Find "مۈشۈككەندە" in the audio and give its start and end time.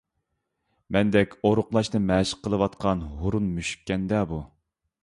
3.61-4.27